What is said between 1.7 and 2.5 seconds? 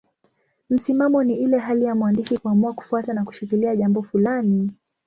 ya mwandishi